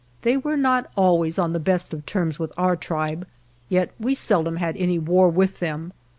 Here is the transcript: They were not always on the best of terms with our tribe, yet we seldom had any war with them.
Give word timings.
They 0.23 0.35
were 0.35 0.57
not 0.57 0.89
always 0.97 1.37
on 1.37 1.53
the 1.53 1.59
best 1.59 1.93
of 1.93 2.07
terms 2.07 2.39
with 2.39 2.51
our 2.57 2.75
tribe, 2.75 3.27
yet 3.69 3.91
we 3.99 4.15
seldom 4.15 4.55
had 4.55 4.75
any 4.77 4.97
war 4.97 5.29
with 5.29 5.59
them. 5.59 5.93